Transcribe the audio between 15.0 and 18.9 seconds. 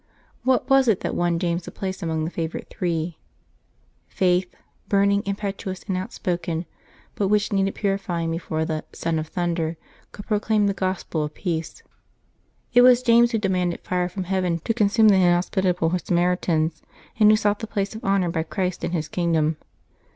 the inhospitable Samaritans, and who sought the place of honor by Christ